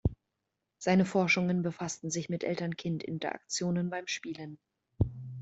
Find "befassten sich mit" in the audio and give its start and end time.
1.61-2.43